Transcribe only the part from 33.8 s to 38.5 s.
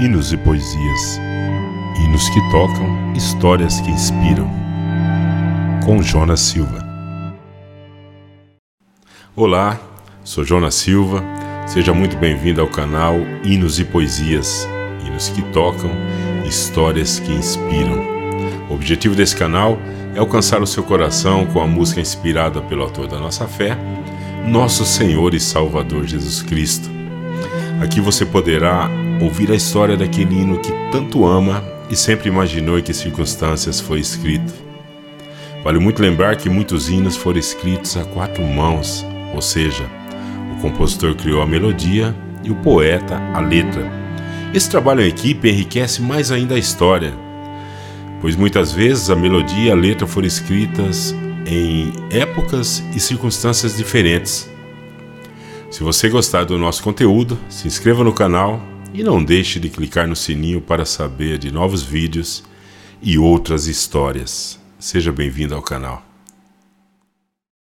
foi escrito. Vale muito lembrar que muitos hinos foram escritos a quatro